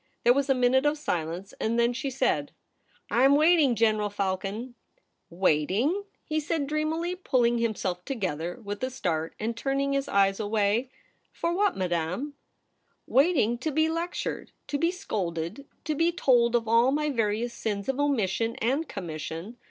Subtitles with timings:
[0.23, 2.53] There was a minute of silence, and then she said:'
[3.11, 4.73] I am waiting, General Falcon.''
[5.45, 8.19] Waiting !* he said dreamily, pulling him THE PRINCESS AT HOME.
[8.63, 10.89] 163 self together with a start, and turning his eyes away.'
[11.39, 12.33] For what, Madame
[13.05, 17.87] ?''Waiting to be lectured; to be scolded; to be told of all my various sins
[17.87, 19.59] of omission and commission.